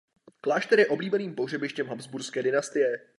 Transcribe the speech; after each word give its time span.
Klášter 0.41 0.79
je 0.79 0.87
oblíbeným 0.87 1.35
pohřebištěm 1.35 1.87
habsburské 1.87 2.43
dynastie. 2.43 3.07